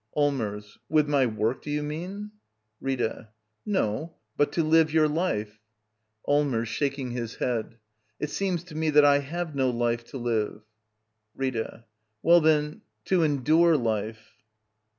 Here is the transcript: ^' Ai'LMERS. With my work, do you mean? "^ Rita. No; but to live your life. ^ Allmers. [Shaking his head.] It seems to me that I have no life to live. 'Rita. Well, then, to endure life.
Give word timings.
^' 0.17 0.17
Ai'LMERS. 0.19 0.79
With 0.89 1.07
my 1.07 1.27
work, 1.27 1.61
do 1.61 1.69
you 1.69 1.83
mean? 1.83 2.19
"^ 2.19 2.29
Rita. 2.79 3.29
No; 3.67 4.15
but 4.35 4.51
to 4.53 4.63
live 4.63 4.91
your 4.91 5.07
life. 5.07 5.59
^ 6.27 6.27
Allmers. 6.27 6.65
[Shaking 6.69 7.11
his 7.11 7.35
head.] 7.35 7.77
It 8.19 8.31
seems 8.31 8.63
to 8.63 8.75
me 8.75 8.89
that 8.89 9.05
I 9.05 9.19
have 9.19 9.53
no 9.53 9.69
life 9.69 10.03
to 10.05 10.17
live. 10.17 10.63
'Rita. 11.35 11.85
Well, 12.23 12.41
then, 12.41 12.81
to 13.05 13.21
endure 13.21 13.77
life. 13.77 14.37